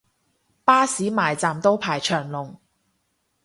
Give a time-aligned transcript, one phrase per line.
[0.63, 2.59] 巴士埋站都排長龍